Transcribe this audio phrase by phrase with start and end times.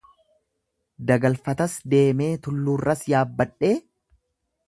[1.11, 3.73] Dagalfatas deemee, tulluurras yaabbadhee.